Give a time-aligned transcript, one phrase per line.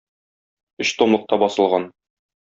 [0.85, 1.85] Өчтомлыкта басылган.